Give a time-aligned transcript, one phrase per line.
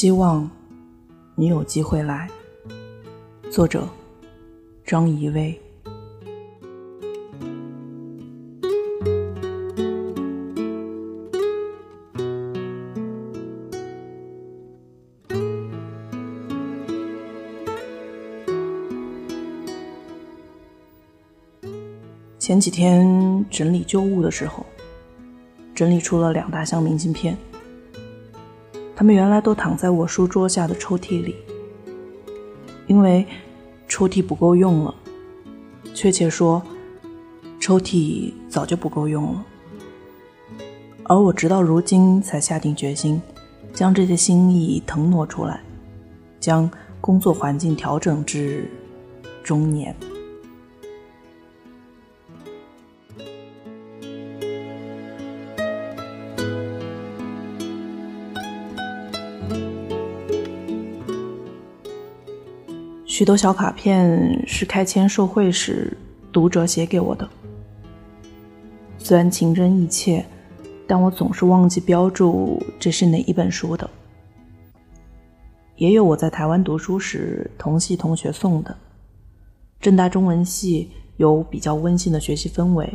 [0.00, 0.50] 希望
[1.34, 2.26] 你有机会来。
[3.50, 3.86] 作者：
[4.82, 5.60] 张怡薇。
[22.38, 24.64] 前几天整理旧物的时候，
[25.74, 27.36] 整理出了两大箱明信片。
[29.00, 31.34] 他们原来都躺在我书桌下的抽屉里，
[32.86, 33.26] 因为
[33.88, 34.94] 抽屉不够用了，
[35.94, 36.62] 确切说，
[37.58, 39.46] 抽屉早就不够用了。
[41.04, 43.18] 而我直到如今才下定决心，
[43.72, 45.62] 将这些心意腾挪出来，
[46.38, 48.70] 将工作环境调整至
[49.42, 49.96] 中年。
[63.20, 65.94] 许多小卡片是开签售会时
[66.32, 67.28] 读者写给我的，
[68.96, 70.24] 虽然情真意切，
[70.86, 73.90] 但我总是忘记标注这是哪一本书的。
[75.76, 78.74] 也有我在台湾读书时同系同学送的。
[79.80, 82.90] 正大中文系有比较温馨的学习氛围，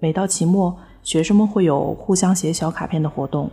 [0.00, 3.48] 每到期末，学生们会有互相写小卡片的活动。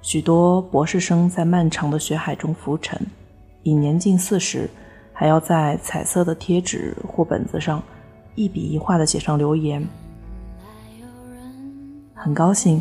[0.00, 2.98] 许多博士生在漫长的学海中浮沉。
[3.66, 4.70] 已年近四十，
[5.12, 7.82] 还要在彩色的贴纸或本子上
[8.36, 9.84] 一笔一画的写上留言。
[12.14, 12.80] 很高兴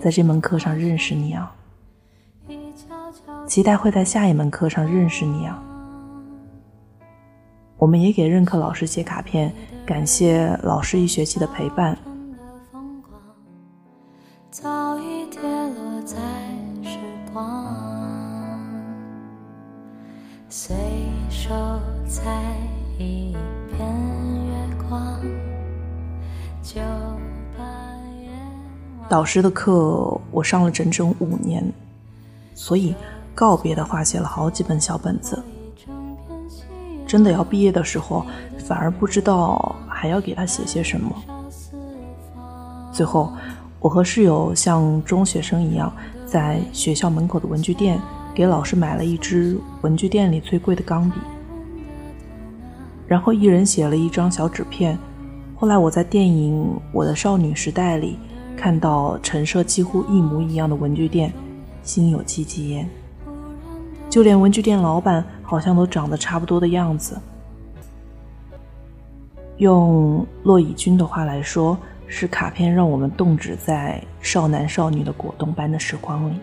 [0.00, 1.52] 在这门课上认识你啊，
[3.48, 5.60] 期待会在下一门课上认识你啊。
[7.76, 9.52] 我们也给任课老师写卡片，
[9.84, 11.98] 感谢老师一学期的陪伴。
[20.72, 20.80] 随
[21.28, 21.54] 手
[22.08, 22.32] 采
[22.98, 23.36] 一
[23.68, 23.86] 片
[24.46, 24.54] 月
[24.88, 25.20] 光，
[26.62, 26.80] 就
[27.58, 27.62] 把
[29.06, 31.62] 导师的课我上了整整五年，
[32.54, 32.94] 所以
[33.34, 35.42] 告别的话写了好几本小本子。
[37.06, 38.24] 真的要毕业的时候，
[38.58, 41.14] 反而不知道还要给他写些什么。
[42.94, 43.30] 最后，
[43.78, 45.92] 我和室友像中学生一样，
[46.24, 48.00] 在学校门口的文具店。
[48.34, 51.18] 给老师买了一支文具店里最贵的钢笔，
[53.06, 54.98] 然后一人写了一张小纸片。
[55.54, 58.18] 后来我在电影《我的少女时代》里
[58.56, 61.32] 看到陈设几乎一模一样的文具店，
[61.82, 62.88] 心有戚戚焉。
[64.08, 67.20] 就连文具店老板好像都长得差不多的样子。
[69.58, 76.34] 用骆以军的话来说，是卡片让我们动止在少男少女的果冻般的时光里。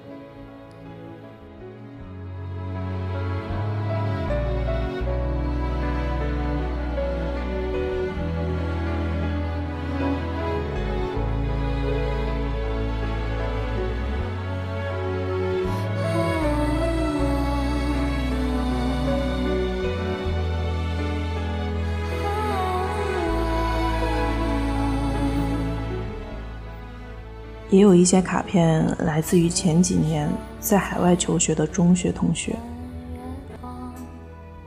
[27.80, 30.30] 也有一些卡片来自于前几年
[30.60, 32.54] 在海外求学的中学同学。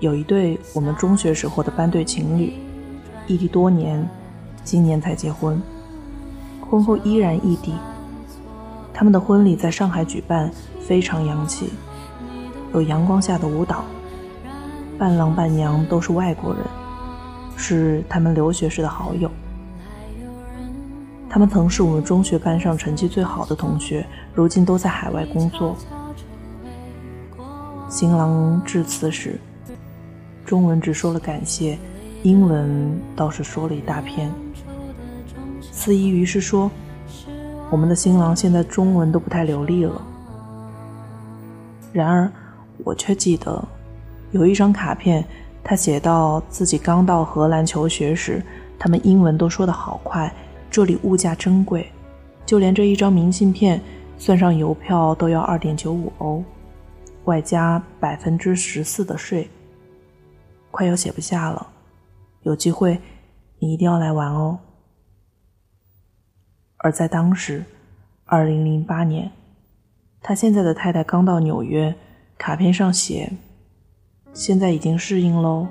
[0.01, 2.55] 有一对我们中学时候的班对情侣，
[3.27, 4.03] 异地多年，
[4.65, 5.61] 今年才结婚，
[6.63, 7.75] 婚后依然异地。
[8.95, 10.51] 他们的婚礼在上海举办，
[10.81, 11.69] 非常洋气，
[12.73, 13.85] 有阳光下的舞蹈，
[14.99, 16.63] 伴郎伴娘都是外国人，
[17.59, 19.31] 是他们留学时的好友。
[21.33, 25.75] 他们曾是我们中学班上成绩最好的同学，如今都在海外工作。
[27.89, 29.41] 新郎致辞时，
[30.45, 31.79] 中文只说了感谢，
[32.23, 34.31] 英文倒是说了一大篇。
[35.71, 36.71] 司仪于是说
[37.73, 40.03] ：“我们的新郎现在中文都不太流利了。”
[41.95, 42.31] 然而，
[42.85, 43.67] 我却记得
[44.33, 45.25] 有一张卡片，
[45.65, 48.43] 他写到自己刚到荷兰求学时，
[48.79, 50.31] 他们英文都说得好快。
[50.73, 51.87] 这里物价珍贵，
[52.47, 53.79] 就连这一张明信片，
[54.17, 56.43] 算上邮票都要二点九五欧，
[57.27, 59.47] 外加百分之十四的税，
[60.71, 61.67] 快要写不下了。
[62.45, 62.99] 有机会，
[63.59, 64.59] 你一定要来玩哦。
[66.79, 67.63] 而在当时，
[68.25, 69.31] 二零零八年，
[70.23, 71.95] 他现在的太太刚到纽约，
[72.39, 73.31] 卡片上写
[74.33, 75.67] ：“现在已经适应喽，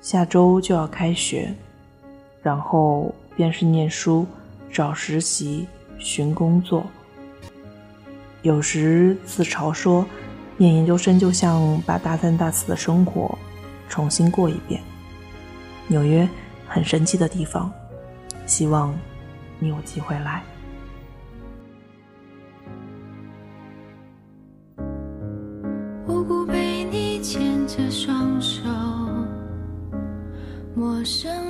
[0.00, 1.52] 下周就要开学，
[2.42, 4.26] 然后。”便是念书、
[4.68, 5.64] 找实习、
[5.96, 6.84] 寻工作。
[8.42, 10.04] 有时自嘲说，
[10.56, 13.38] 念研究生就像把大三大四的生活
[13.88, 14.82] 重新过一遍。
[15.86, 16.28] 纽约
[16.66, 17.72] 很神奇的地方，
[18.44, 18.92] 希望
[19.60, 20.42] 你有机会来。
[26.08, 28.62] 无辜被你牵着双手，
[30.74, 31.47] 陌生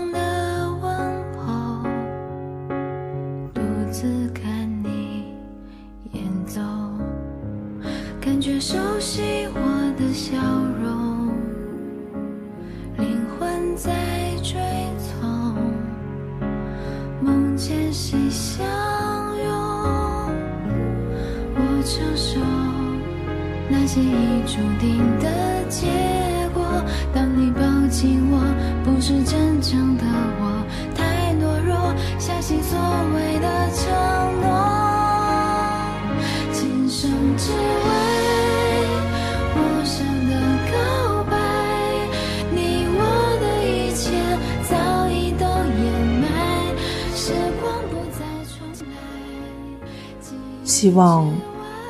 [50.79, 51.29] 希望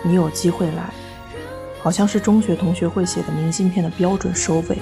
[0.02, 0.90] 你有机会来。
[1.82, 4.78] 好像是中学同学会写的明信片的标准收尾。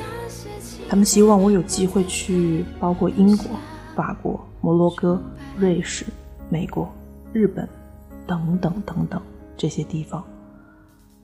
[0.89, 3.49] 他们希望我有机会去，包括英国、
[3.97, 5.21] 法国、摩洛哥、
[5.57, 6.07] 瑞士、
[6.49, 6.89] 美国、
[7.33, 7.69] 日本
[8.29, 9.21] 等等等等
[9.57, 10.23] 这些地方。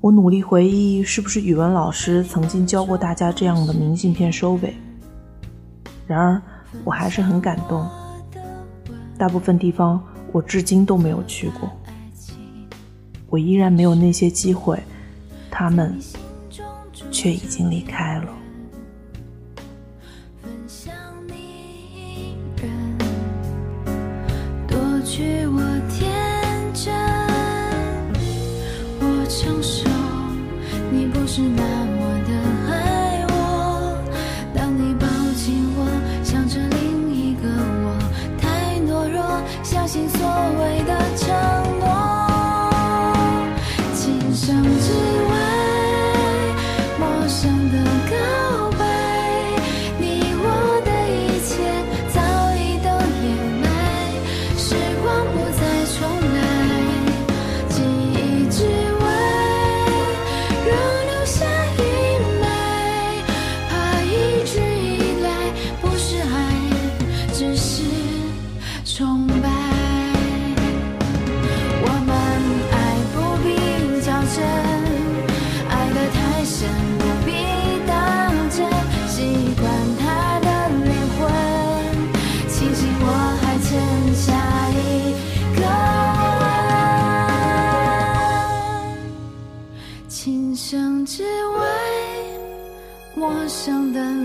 [0.00, 4.74] 我努力回忆，是不是语文老师曾经教过大家这样的明信片收尾？
[6.08, 6.42] 然而，
[6.82, 7.88] 我还是很感动。
[9.16, 10.02] 大部分地方
[10.32, 11.70] 我至今都没有去过，
[13.32, 14.78] 我依然没有那些机会。
[15.50, 15.98] 他们
[17.10, 18.42] 却已经离开了。
[31.34, 31.71] 是那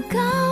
[0.10, 0.47] 告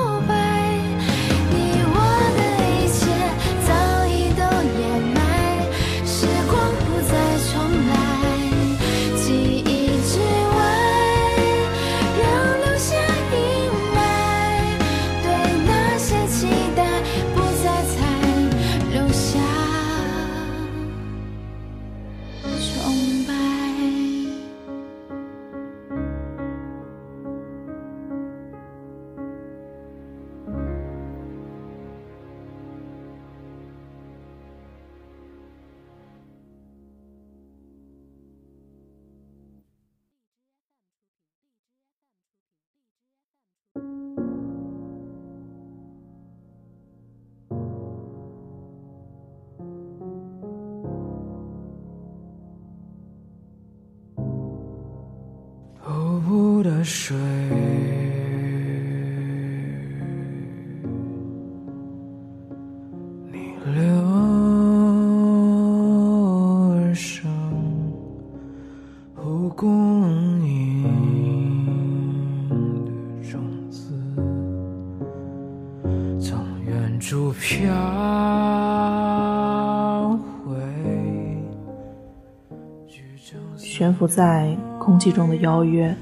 [84.06, 85.96] 悬浮在空气中的邀约，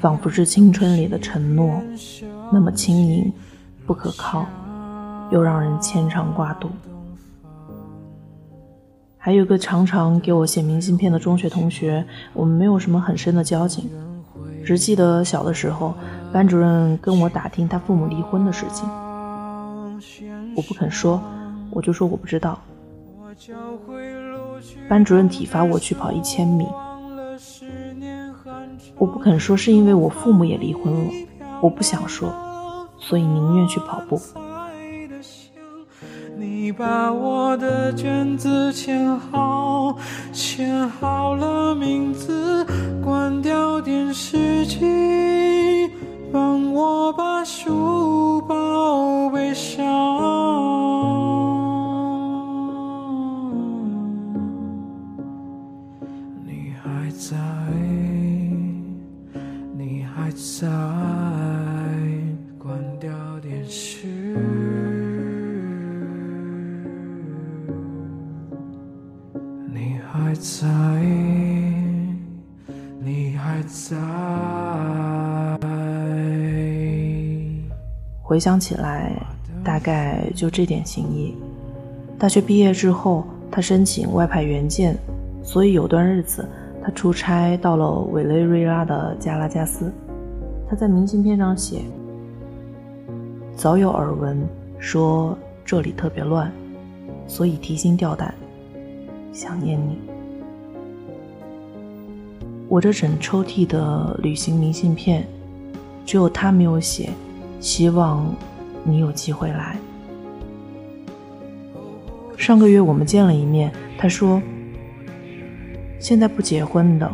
[0.00, 1.82] 仿佛是青春里的承诺，
[2.52, 3.32] 那么轻盈、
[3.86, 4.44] 不可靠，
[5.30, 6.68] 又让人牵肠挂肚。
[9.16, 13.90] 还有个常常给我写明信片的中学同学，我们没有什么很深的交情，
[14.64, 15.94] 只记得小的时候，
[16.32, 18.88] 班主任跟我打听他父母离婚的事情，
[20.54, 21.20] 我不肯说，
[21.70, 22.58] 我就说我不知道。
[24.88, 26.66] 班主任体罚我去跑一千米，
[28.98, 31.10] 我不肯说是因为我父母也离婚了，
[31.60, 32.32] 我不想说，
[32.98, 34.20] 所以宁愿去跑步。
[36.38, 39.96] 你把我的卷子签好，
[40.32, 42.35] 签好了名字，
[78.36, 79.10] 回想起来，
[79.64, 81.34] 大概就这点情谊。
[82.18, 84.94] 大学毕业之后，他申请外派援建，
[85.42, 86.46] 所以有段日子
[86.84, 89.90] 他出差到了委内瑞拉的加拉加斯。
[90.68, 91.80] 他在明信片上写
[93.56, 94.46] ：“早有耳闻，
[94.78, 96.52] 说这里特别乱，
[97.26, 98.34] 所以提心吊胆，
[99.32, 99.98] 想念你。”
[102.68, 105.26] 我这整抽屉的旅行明信片，
[106.04, 107.08] 只有他没有写。
[107.60, 108.34] 希望
[108.84, 109.76] 你有机会来。
[112.36, 114.40] 上个月我们见了一面，他说
[115.98, 117.10] ：“现在不结婚的，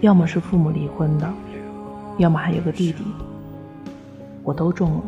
[0.00, 1.32] 要么是父母离婚的，
[2.16, 3.04] 要么还有个弟弟。
[4.42, 5.02] 我都中了。”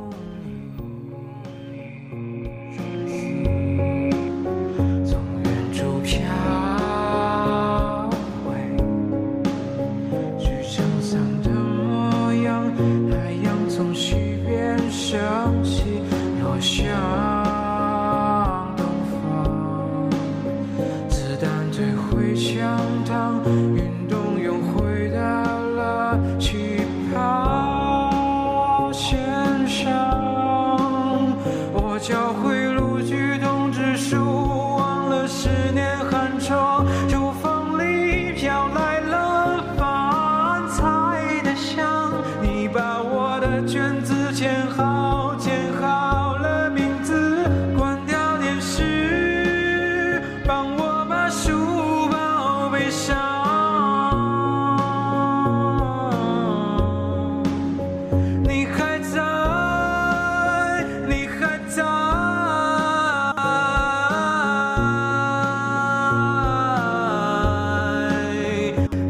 [44.40, 47.44] 签好，签好了名字，
[47.76, 53.14] 关掉电视，帮我把书包背上。
[58.42, 59.20] 你还在，
[61.06, 61.84] 你还在，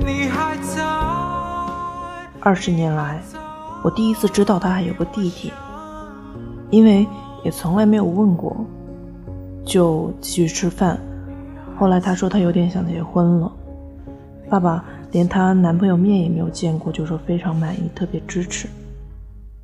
[0.04, 0.82] 你还在。
[2.40, 3.20] 二十年来，
[3.90, 5.52] 我第一次知道他还有个弟弟，
[6.70, 7.04] 因为
[7.42, 8.56] 也从来没有问过，
[9.66, 10.97] 就继续吃饭。
[11.76, 13.52] 后来她说她有点想结婚了，
[14.49, 18.68] 爸爸连她男朋友面也没有见过，就说非常满意，特别支持，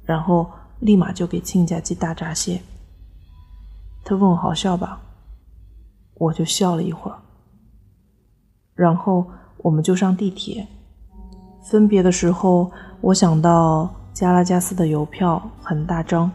[0.04, 2.61] 然后立马就给亲家寄大闸蟹。
[4.02, 4.99] 他问我好笑吧，
[6.14, 7.16] 我就笑了一会儿，
[8.75, 9.25] 然后
[9.59, 10.66] 我们就上地铁。
[11.62, 16.32] 分别的时候，我想到加拉加斯的邮票很大张，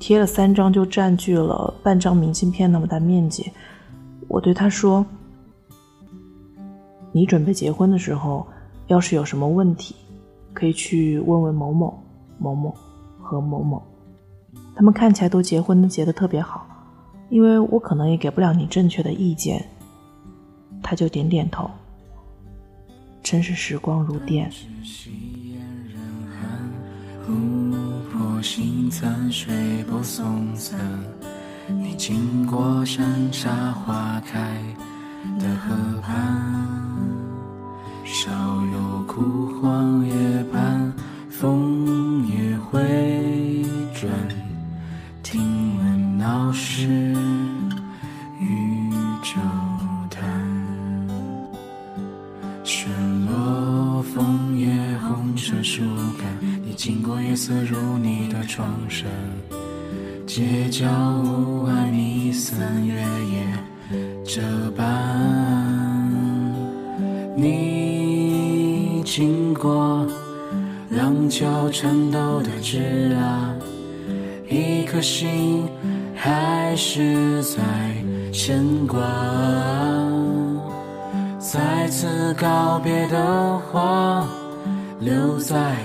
[0.00, 3.52] 贴了三张就占据了半张明信片那么大面积。
[4.26, 5.06] 我对他说
[7.14, 8.44] ：“你准备结婚的时候，
[8.88, 9.94] 要是有什么问题，
[10.52, 11.96] 可以去问问某某、
[12.36, 12.74] 某某
[13.22, 13.80] 和某某，
[14.74, 16.66] 他们看起来都结婚结得特别好，
[17.28, 19.64] 因为我可能也给不了你正确的意见。”
[20.82, 21.70] 他就点点头。
[23.22, 24.50] 真是时光如电。
[27.24, 27.32] 夕烟人寒，湖
[28.12, 30.78] 泊星残，水波松散。
[31.68, 34.62] 你经过山茶花开
[35.38, 36.12] 的河畔，
[38.04, 40.92] 少有枯黄叶畔，
[41.30, 42.80] 枫叶回
[57.46, 59.06] 色如你的窗扇，
[60.26, 60.86] 街角
[61.22, 63.44] 屋外弥散月夜
[64.24, 64.40] 这
[64.74, 64.82] 般。
[67.36, 70.06] 你经过
[70.88, 73.60] 廊桥颤抖的枝桠，
[74.48, 75.68] 一颗心
[76.16, 77.60] 还是在
[78.32, 79.02] 牵挂。
[81.38, 84.26] 再次告别的话，
[84.98, 85.76] 留在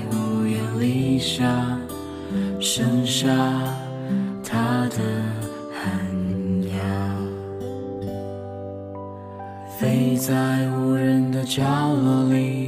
[0.80, 1.78] 檐底下，
[2.60, 3.28] 剩下
[4.44, 4.98] 他的
[5.74, 5.84] 寒
[6.64, 6.74] 鸦。
[9.78, 12.59] 飞在无人的角落里，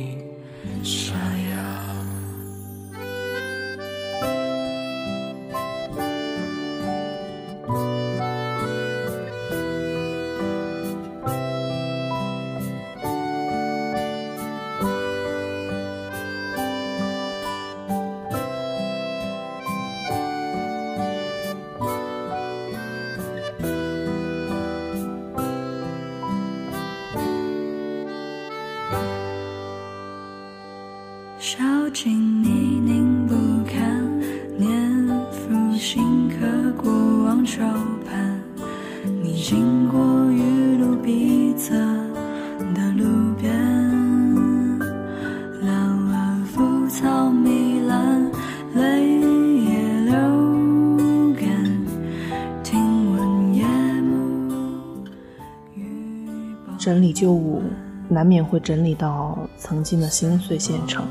[56.81, 57.61] 整理旧物，
[58.09, 61.07] 难免会整理到曾经的心碎现场。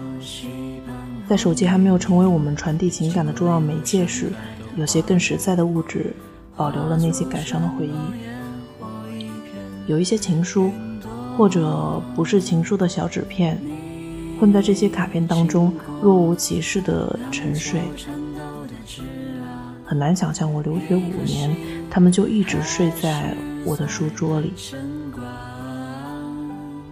[1.29, 4.33] 在手机还没有成为我们传递情感的重要媒介时，
[4.75, 6.13] 有些更实在的物质
[6.57, 7.93] 保留了那些感伤的回忆。
[9.87, 10.73] 有一些情书，
[11.39, 13.57] 或者不是情书的小纸片，
[14.41, 15.73] 混在这些卡片当中，
[16.03, 17.81] 若无其事的沉睡。
[19.85, 21.55] 很难想象，我留学五年，
[21.89, 24.53] 他们就一直睡在我的书桌里。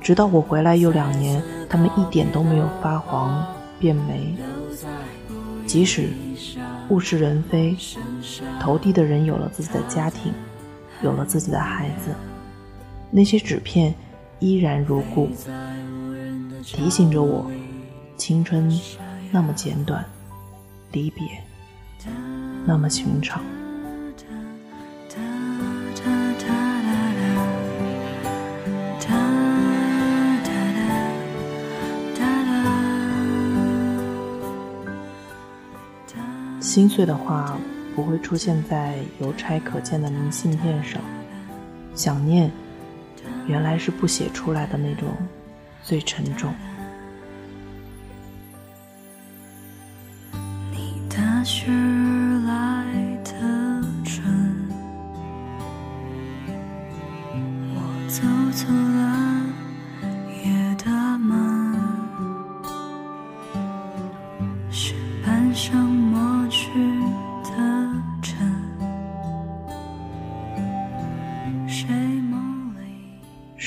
[0.09, 3.47] 直到我回来又两年，他们一点都没有发黄
[3.79, 4.35] 变霉。
[5.67, 6.09] 即使
[6.89, 7.77] 物是人非，
[8.59, 10.33] 投递的人有了自己的家庭，
[11.03, 12.15] 有了自己的孩子，
[13.11, 13.95] 那些纸片
[14.39, 15.29] 依然如故，
[16.63, 17.45] 提醒着我，
[18.17, 18.67] 青春
[19.31, 20.03] 那么简短，
[20.91, 21.23] 离别
[22.65, 23.43] 那么寻常。
[36.69, 37.57] 心碎的话
[37.97, 41.01] 不会出现在邮差可见的明信片上，
[41.95, 42.51] 想念
[43.47, 45.09] 原来是不写出来的那种
[45.83, 46.53] 最沉重。
[50.71, 52.93] 你踏雪而来
[53.25, 53.31] 的
[54.05, 54.23] 春，
[57.75, 58.21] 我走
[58.53, 58.69] 错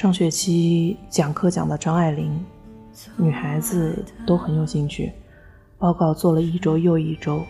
[0.01, 2.43] 上学期讲课讲的张爱玲，
[3.17, 5.13] 女孩子都很有兴趣，
[5.77, 7.43] 报告做了一周又一周。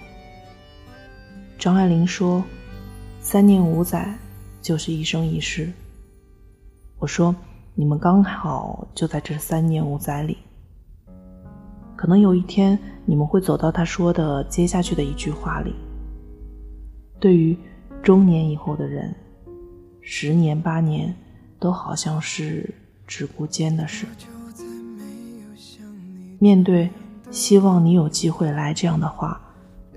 [1.58, 2.44] 张爱玲说
[3.24, 4.14] ：“三年五载
[4.62, 5.72] 就是一生一世。”
[7.00, 7.34] 我说
[7.74, 10.38] ：“你们刚好就在这三年五载里，
[11.96, 15.74] 可能有一天你们会走到她说的接下去的一句话里。
[17.18, 17.58] 对于
[18.04, 19.16] 中年以后的人，
[20.02, 21.16] 十年八年
[21.62, 22.68] 都好像是
[23.06, 24.08] 指顾间的事。
[26.40, 26.90] 面对
[27.30, 29.40] 希望你有机会来这样的话，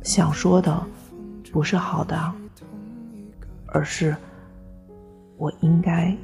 [0.02, 0.86] 想说的
[1.50, 2.32] 不是好的，
[3.68, 4.14] 而是
[5.38, 6.14] 我应该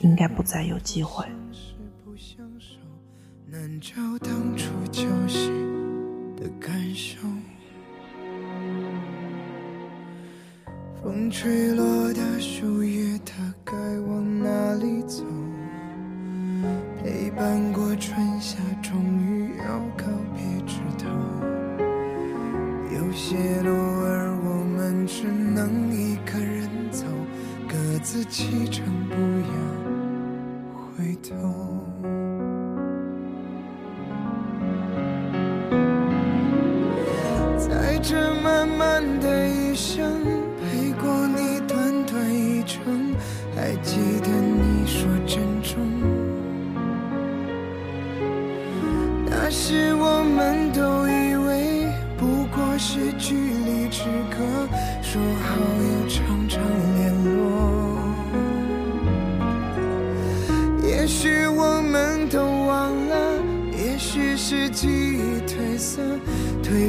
[0.00, 1.24] 应该不再有机会。
[3.46, 5.50] 难找当初交心
[6.36, 7.18] 的感受。
[11.02, 13.74] 风吹落的树叶，它该
[14.06, 15.24] 往哪里走？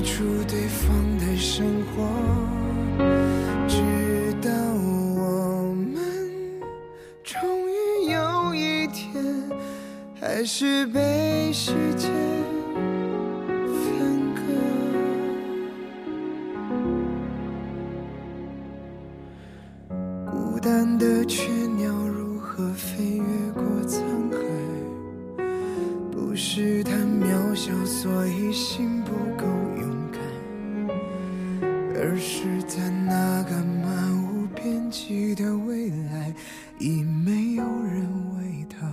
[0.03, 2.42] 住对方的生活，
[32.05, 36.33] 而是在那个漫无边际的未来，
[36.77, 38.92] 已没有人为他